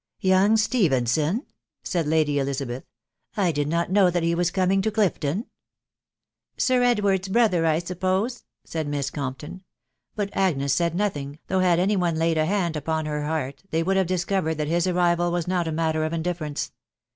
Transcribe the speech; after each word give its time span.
"Young 0.33 0.57
Stephenson!" 0.57 1.45
said 1.83 2.07
Lady 2.07 2.39
Elizabeth;. 2.39 2.85
(c 3.35 3.41
I 3.43 3.51
did 3.51 3.67
not 3.67 3.91
know 3.91 4.09
that 4.09 4.23
he 4.23 4.33
was 4.33 4.49
coming 4.49 4.81
to 4.81 4.89
Clifton."" 4.89 5.45
Sir 6.57 6.81
Edward's 6.81 7.27
brother, 7.27 7.67
I 7.67 7.77
suppose?".... 7.77 8.43
said 8.65 8.87
Miss 8.87 9.11
Compton;.... 9.11 9.61
but 10.15 10.35
Agnes 10.35 10.73
said 10.73 10.95
nothing, 10.95 11.37
though, 11.49 11.59
had 11.59 11.77
any 11.79 11.95
one 11.97 12.15
laid 12.15 12.39
a 12.39 12.47
hand 12.47 12.75
upon 12.75 13.05
her 13.05 13.27
heart, 13.27 13.61
they 13.69 13.83
would 13.83 13.95
have 13.95 14.07
discovered 14.07 14.55
that 14.55 14.67
his 14.67 14.87
arrival 14.87 15.31
was 15.31 15.47
not 15.47 15.67
a 15.67 15.71
matter 15.71 16.03
of 16.03 16.13
indifference. 16.13 16.71